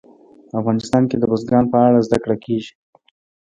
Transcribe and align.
افغانستان 0.59 1.03
کې 1.09 1.15
د 1.19 1.23
بزګان 1.31 1.65
په 1.71 1.77
اړه 1.87 1.99
زده 2.07 2.17
کړه 2.23 2.35
کېږي. 2.45 2.73